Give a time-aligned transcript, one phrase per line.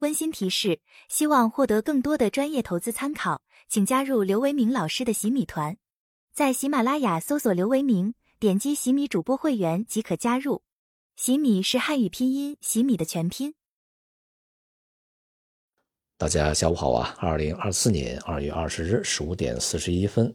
[0.00, 0.78] 温馨提示：
[1.08, 5.76] 希望获得更多的专业投资参考，请加入刘维明老师的洗米团，
[6.32, 10.62] 在喜马拉雅搜索刘维明，点击洗米主播会员即可加入。
[11.16, 13.54] 洗米是汉语拼音洗米的全拼。
[16.16, 17.16] 大家下午好啊！
[17.18, 20.32] 二零二四年二月二十日十五点四十一分，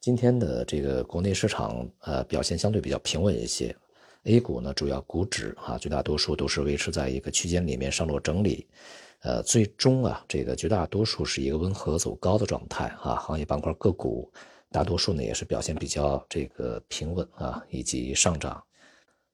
[0.00, 3.76] 今天的这个国内市场呃表现相对比较平稳一些。
[4.24, 8.66] A 股呢，主要股指啊，绝大多数都是维持在一个区间里面上落整理，
[9.20, 13.16] 呃，最终啊，这个绝大多数是一个温和走高的状态啊。
[13.16, 14.32] 行业板块个股
[14.70, 18.62] 大多数呢也是表现比较这个平稳啊，以及上涨。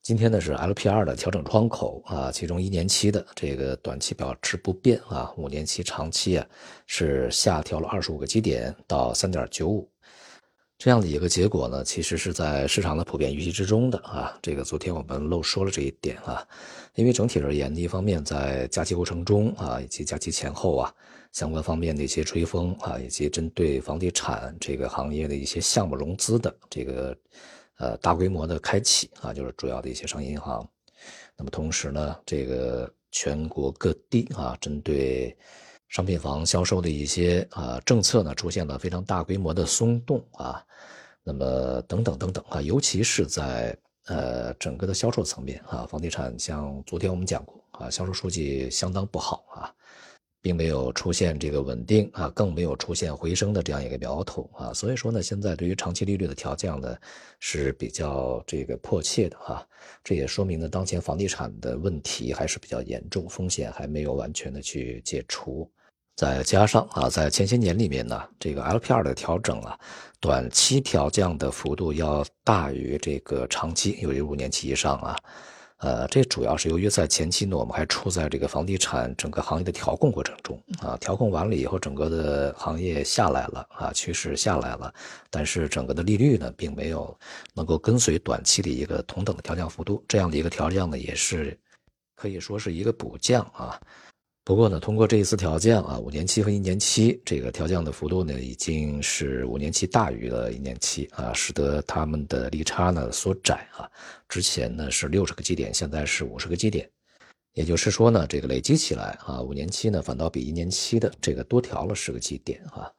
[0.03, 6.47] 今天呢是 LPR 的调整窗口啊，其中一年期的这个短期保持不变啊，五年期长期啊
[6.87, 9.90] 是下调了二十五个基点到三点九五。
[10.81, 14.35] 这样的一个结果呢，其实是在市场的普遍预期之中的啊。
[14.41, 16.43] 这个昨天我们漏说了这一点啊，
[16.95, 20.95] 因为整体而言，一方面在假期过程中啊，以及假期前后啊，
[21.33, 27.15] 相关方面的一些吹风啊，以及针对房地产这个行业的一些项目融资的这个
[27.77, 30.67] 呃大规模的开启啊，就是主要的一些商业银行。
[31.37, 35.37] 那么同时呢，这个全国各地啊，针对
[35.91, 40.65] 商品房销售的一些啊政策呢，出现了非常大规模的松动啊，
[41.23, 49.75] 那么等等等等啊，尤其是在呃整个的销售层面啊，房地产像昨天我们讲过啊，销售数据相当不好啊。
[50.43, 56.97] 并没有出现这个稳定啊，更没有出现回升的这样一个苗头啊，所以说呢，现在对于长期利率的调降呢
[57.41, 59.63] 是比较这个迫切的哈，
[60.03, 65.71] 这也说明呢，当前房地产的问题还是比较严重，风险还没有完全的去解除，
[66.21, 69.79] 再加上啊，在前些年里面呢，这个 LPR 的调整啊，
[70.21, 75.17] 短期调降的幅度要大于这个长期，有于五年期以上啊。
[75.79, 84.93] 呃，这主要是由于在前期呢，我们还处在这个房地产整个行业的调控过程中啊，调控完了以后，整个的行业下来了啊，趋势下来了，
[85.31, 87.19] 但是整个的利率呢，并没有
[87.55, 91.59] 能够跟随短期的一个同等的调降幅度，这样的一个调降呢，也是
[92.15, 93.81] 可以说是一个补降啊。
[94.51, 103.89] 不过呢，通过这一次调降啊，五年期和一年期这个调降的幅度呢，已经是五年期大于了一年期啊，使得他们的利差呢缩窄啊。
[104.29, 106.91] 之前呢是六十个基点，现在是五十个基点，
[107.55, 112.91] 也就是说呢，这个累积起来啊，五年期呢反倒比一年期的这个多调了十个基点啊。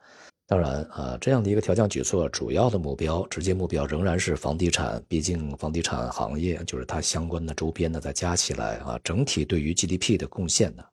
[0.48, 10.84] 当然啊，这样的一个调降举措，主要的目标、直接目标仍然是房地产，毕竟房地产行业就是它相关的周边呢，再加起来啊，整体对于 GDP 的贡献呢。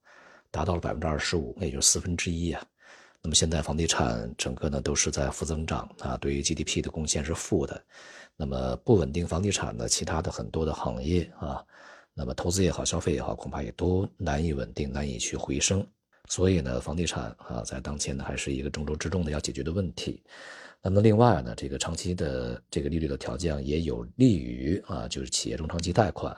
[0.50, 2.64] 达到了百分之二十五，也就是四分之一啊。
[3.20, 7.84] 那么现在房地产整个呢都是在负增长啊，对于 GDP 的贡献是负的。
[8.36, 11.64] 那么不稳定房地产的其他的很多的行业啊，
[12.14, 15.84] 那么投资也好，消费也好，恐怕也都难以稳定，难以去回升。
[16.28, 20.22] 所以呢，房地产啊，在当前呢还是一个重中之重的要解决的问题。
[20.80, 26.36] 那么另外呢，这个长期的这个利率的调降也有利于啊，就是企业中长期贷款、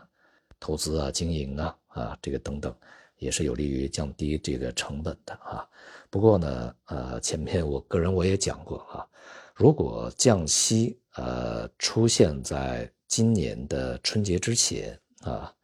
[0.58, 2.74] 投资啊、经营啊啊这个等等。
[3.20, 5.64] 也是有利于降低这个成本的啊。
[6.10, 9.06] 不过呢，呃，前面我个人我也讲过啊，
[9.54, 15.54] 如果降息呃出现在今年的春节之前啊，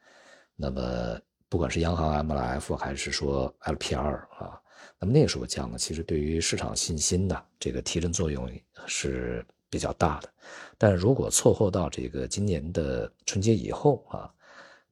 [0.55, 1.19] 那么
[1.49, 4.61] 不管是央行 MLF 还是说 LPR 啊，
[5.01, 8.49] 那么那个时候降呢，其实对于市场信心的这个提振作用
[8.87, 10.29] 是比较大的。
[10.79, 14.31] 但如果错后到这个今年的春节以后啊。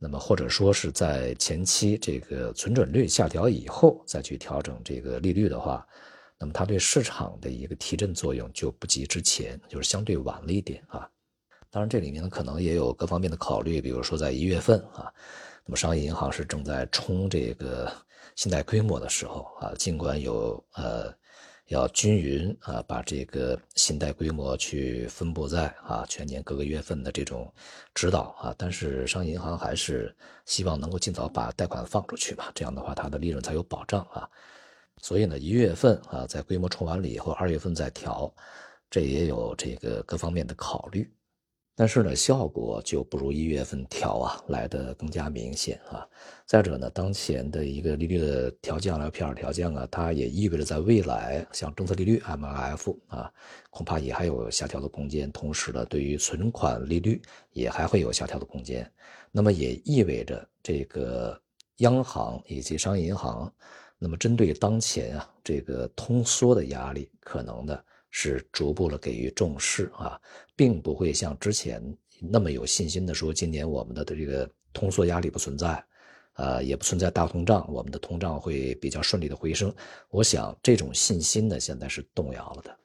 [0.06, 5.86] 那么或者说是在前期这个存准率下调以后再去调整这个利率的话，
[6.38, 11.08] 那么它对市场的一个提振作用就不及之前，就是相对晚了一点啊。
[11.70, 15.10] 当然这里面呢可能也有各方面的考虑，比如说在一月份啊，
[15.64, 17.90] 那么商业银行是正在冲这个
[18.36, 21.10] 信贷规模的时候啊，尽管有呃。
[21.68, 27.50] 要均匀啊，把这个信贷规模去分布在啊全年各个月份的这种
[27.94, 30.14] 指导啊，但是商业银行还是
[30.44, 34.28] 希望能够尽早把贷款放出去嘛，这样的话它的利润才有保障啊。
[35.00, 38.32] 所以呢，一月份啊在规模冲完了以后，二月份再调，
[38.90, 41.10] 这也有这个各方面的考虑。
[41.76, 46.06] 但是呢，效果就不如一月份调啊来的更加明显啊。
[46.46, 53.32] 再者呢，当前的一个利率的调降，LPR 调降啊，它也意味着在未来，像政策利率 MLF 啊，
[53.70, 55.32] 恐怕也还有下调的空间。
[55.32, 58.88] 同时呢，对于存款利率也还会有下调的空间。
[59.32, 61.36] 那么也意味着这个
[61.78, 63.52] 央行以及商业银行，
[63.98, 67.84] 那么针对当前啊这个通缩的压力，可能的。
[68.16, 70.16] 是逐步的给予重视啊，
[70.54, 71.82] 并不会像之前
[72.20, 75.84] 那么有信心的说，今年我们的这个通缩压力不存在，
[76.34, 79.74] 呃，也不存在大通胀，我们的通胀会比较顺利的回升。
[80.10, 82.78] 我想这种信心呢，现在是动摇了的。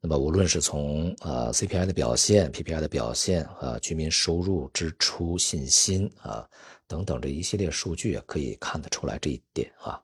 [0.00, 6.48] 那么无论是从呃 CPI 的表现、PPI 的表现啊、居民收入、支出、信心啊
[6.86, 10.00] 等等这一系列数据，可以看得出来这一点啊。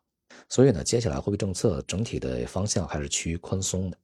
[0.50, 3.98] 所以呢，接下来货币政策整体的方向还是趋于宽松的。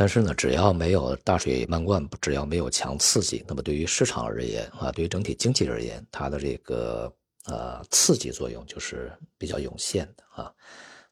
[0.00, 7.12] 但是呢，只要没有大水漫灌，只要没有强刺激，那么对于市场而言啊，对于整体经济而言，它的这个
[7.44, 10.50] 呃刺激作用就是比较有限的啊。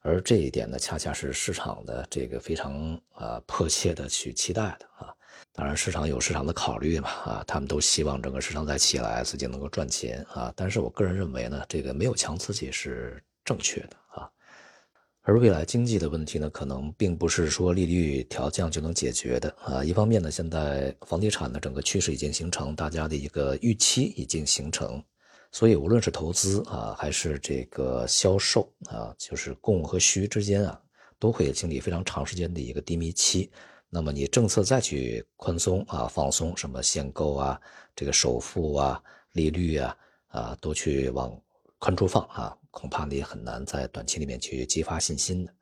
[0.00, 5.12] 而这一点呢，恰恰是市场的这个非常啊迫切的去期待的啊。
[5.52, 10.50] 当然，市场有市场的考虑嘛啊，他们都希望整个市场再起来，自己能够赚钱啊。
[10.56, 14.30] 但是我个人认为呢，这个没有强刺激是正确的啊。
[15.28, 19.84] 而未来经济的问题呢，可能并不是说利率调降就能解决的啊。
[19.84, 25.04] 一方面呢，现在房地产的整个趋势已经形成，大家的一个预期已经形成，
[25.52, 30.80] 所以无论是投资啊，还是这个销售啊，就是供和需之间啊，
[31.18, 33.50] 都会经历非常长时间的一个低迷期。
[33.90, 37.60] 那么你政策再去宽松啊、放松，什么限购啊、
[37.94, 38.98] 这个首付啊、
[39.32, 39.94] 利率啊
[40.28, 41.38] 啊，都去往
[41.78, 42.56] 宽处放啊。
[42.70, 45.52] 恐怕你也很难在短期里面去激发信心的。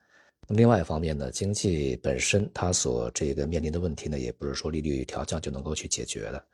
[0.49, 6.44] 那么另外一方面呢，经济本身它所这个面临的问题呢，也不是说利率调降就能够去解决的。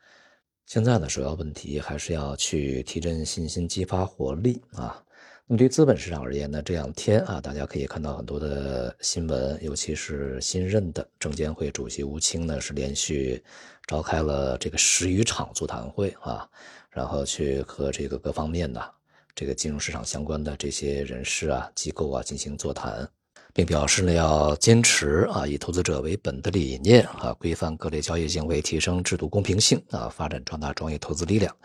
[0.65, 5.03] 现在呢，首要问题还是要去提振信心、激发活力啊。
[5.45, 13.43] 那么对于资本市场而言呢，这两天啊，大家可以看到很多的新闻，尤其是新任的证监会主席吴清呢，是连续
[13.85, 16.49] 召开了这个十余场座谈会啊，
[16.89, 18.93] 然后去和这个各方面的。
[19.35, 23.07] 这个金融市场相关的这些人士啊、机构啊进行座谈，
[23.51, 31.55] 并表示呢要坚持啊以投资者为本的理念啊，规范各类交易行为，提升制度公平性啊，发展壮大专业投资力量，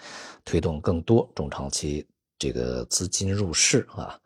[0.47, 2.07] 推动更多中长期
[2.39, 4.19] 这个资金入市啊，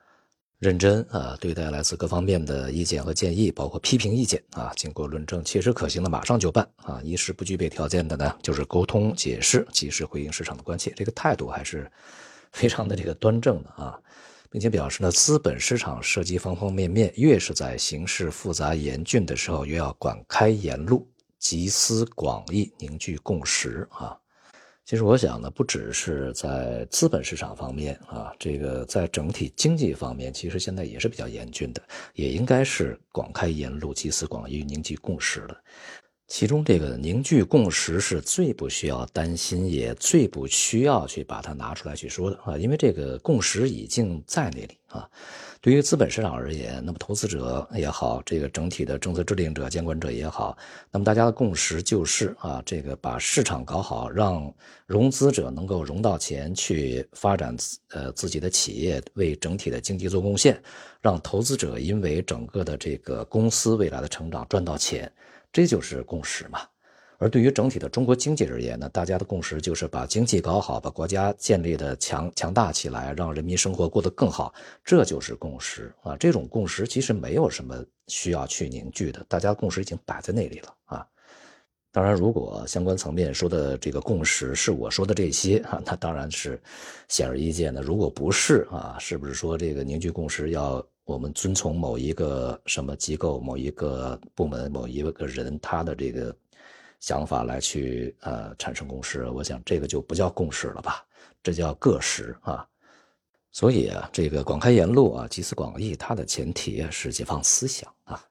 [0.61, 11.91] 认真啊对待来自各方面的意见和建议，包括批评意见啊，经过论证切实可行的马上就办啊，一时不具备条件的呢就是沟通解释，及时回应市场的关切，这个态度还是。
[12.53, 13.99] 非常的这个端正的啊，
[14.51, 21.09] 并且表示呢，资本市场涉及方方面面，越是在形势复杂严峻的时候，越要广开言路，
[21.39, 24.17] 集思广益，凝聚共识啊。
[24.85, 31.81] 其实我想呢，不只是在资本市场方面啊，这个在整体经济方面，其实现在也是比较严峻的，
[32.15, 35.57] 也应该是广开言路，集思广益，凝聚共识的。
[36.32, 45.06] 其中这个凝聚共识是最不需要担心，也最不需要去把它拿出来去说的啊，因为这个共识已经在那里啊。
[45.61, 50.56] 对于资本市场而言，那么投资者也好，这个整体的政策制定者、监管者也好，
[50.90, 54.50] 那么大家的共识就是啊，这个把市场搞好，让
[54.87, 57.55] 融资者能够融到钱去发展
[57.90, 60.58] 呃自己的企业，为整体的经济做贡献，
[61.02, 65.12] 让投资者因为整个的这个公司未来的成长赚到钱。
[65.53, 66.61] 这就是共识嘛，
[67.19, 74.53] 而对于整体的中国经济而言呢，大家的共识就是把经济搞好，把国家建立的强强大起来，让人民生活过得更好，
[74.83, 76.17] 这就是共识啊。
[76.17, 81.07] 这种共识其实没有什么需要去凝聚的，大家共识已经摆在那里了啊。
[81.93, 86.59] 当然，如果相关层面说的这个共识是我说的这些啊，那当然是
[87.09, 87.83] 显而易见的。
[87.83, 90.83] 如果不是啊，是不是说这个凝聚共识要？
[91.05, 96.35] 我们遵从某一个什么机构、某一个部门、某一个人他的这个
[97.01, 101.05] 想法来去呃产生共识，我想这个就不叫共识了吧，
[101.43, 102.67] 这叫个识啊。
[103.51, 108.25] 所以啊，这个广开言路啊，集思广益，它的前提是解放思想啊。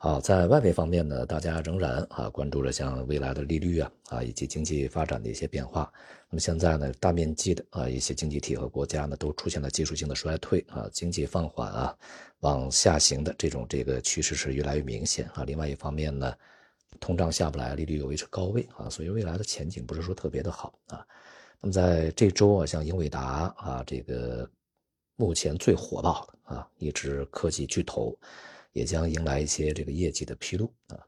[0.00, 5.92] 好，在外围方面呢，大家仍然啊关注着像未来的利率啊啊以及经济发展的一些变化。
[6.30, 11.96] 那么现在呢，大面积的啊一些经济体和国家呢都出现了技术性的衰退啊，经济放缓啊，
[12.40, 15.42] 往下行的这种这个趋势是越来越明显啊。
[15.44, 16.32] 另外一方面呢，
[17.00, 21.04] 通胀下不来，利率又维持高位啊，所以未来的前景不是说特别的好啊。
[21.60, 24.48] 那么在这周啊，像英伟达啊这个
[25.16, 28.16] 目前最火爆的啊一只科技巨头。
[28.78, 30.98] 也将迎来一些这个业绩的披露啊，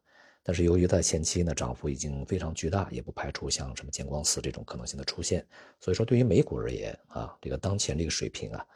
[0.43, 5.47] 但是由于在前期呢涨幅已经非常巨大，也不排除像什么见光死这种可能性的出现。
[5.79, 8.67] 所以说，对于美股而言啊，这个当前这个水平啊，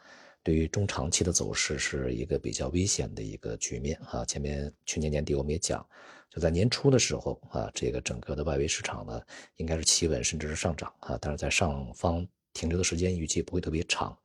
[0.43, 4.23] 对于中长期的走势是一个比较危险的一个局面啊。
[4.23, 5.85] 前面去年年底我们也讲，
[6.29, 9.21] 就在年初的时候啊，这个整个的外围市场呢
[9.57, 14.17] 应该是企稳甚至是上涨啊，但是在上方停留的时间预计不会特别长。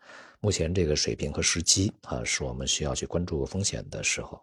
[0.43, 4.41] 目前这个水平和时机啊，是我们需要去关注风险的时候。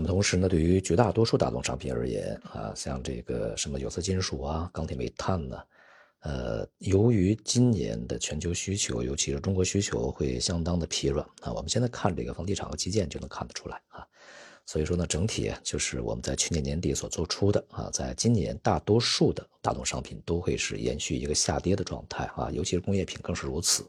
[0.00, 5.58] 那么同时呢，对于绝大多数大宗商品而言啊，像这个什么有色金属啊、钢铁、煤炭呢，
[6.20, 14.02] 呃，由于今年的全球需求，尤其是中国需求会相当的疲软啊，我们现在看这个房地产和基建就能看得出来啊。
[14.64, 23.84] 所以说呢，整体就是我们在去年年底所做出的啊，在今年大多数的大宗商品都会是延续一个下跌的状态啊，尤其是工业品更是如此。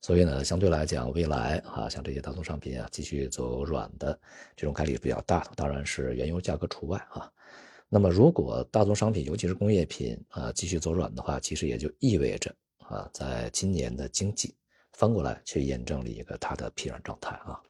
[0.00, 4.18] 所以呢，相对来讲，未来啊，像这些大宗商品啊，继续走软的
[4.54, 7.28] 这种概率比较大的，当然是原油价格除外啊。
[7.88, 14.54] 那么，如果大宗商品，尤其是工业品啊，继续走软的话，其实也就意味着啊，在今年的经济
[14.92, 17.60] 翻过来去验证了一个它的疲软状态啊。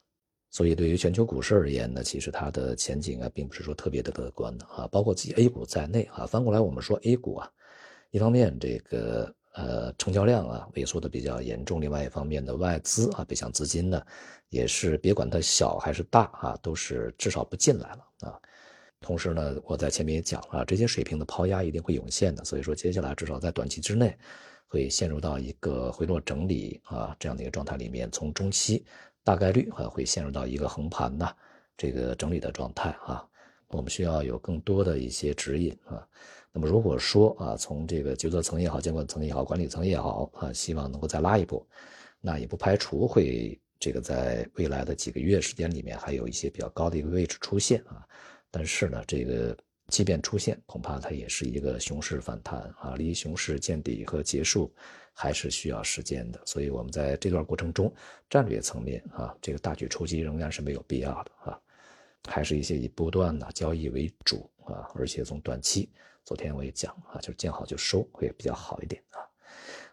[0.51, 4.87] 所以，对于全球股市而言呢，其实它的前景啊，并不是说特别的乐观的啊。
[4.89, 7.51] 包括自己 A 股在内啊，翻过来我们说 A 股啊，
[8.11, 9.35] 一方面这个。
[9.59, 11.81] 呃，成交量啊萎缩的比较严重。
[11.81, 14.01] 另外一方面的外资啊，北向资金呢，
[14.51, 18.41] 也是别管它小还是大啊，都是至少不进来了啊。
[19.01, 22.45] 同时呢，我在前面也讲了，这些水平的抛压一定会涌现的。
[22.45, 24.17] 所以说，接下来至少在短期之内，
[24.69, 28.09] 会陷入到一个回落整理啊这样的一个状态里面。
[28.13, 28.87] 从中期
[29.25, 31.37] 大概率啊会陷入到一个横盘的
[31.77, 33.27] 这个整理的状态啊。
[33.69, 36.07] 我们需要有更多的一些指引啊。
[36.51, 41.67] 那么如果说啊，从这个决策层也好，监管层也好，管理层也好啊，希望能够再拉一步，
[42.21, 48.05] 那也不排除会这个在未来的几个月时间里面还有一些比较高的一个位置出现啊。
[48.51, 49.57] 但是呢，这个
[49.89, 54.75] 即便出现，恐怕它也是一个熊市反弹啊，离熊市见底和结束
[55.13, 56.41] 还是需要时间的。
[56.47, 57.93] 所以我们在这段过程中，
[58.31, 61.61] 战略层面啊，这个大举出击仍然是没有必要的啊，
[62.27, 65.91] 还是一些以波段的交易为主啊，而且从短期。
[66.25, 69.19] 昨天我也讲啊，就是见好就收会比较好一点啊。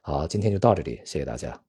[0.01, 1.64] 好，今天就到这里，谢谢大家。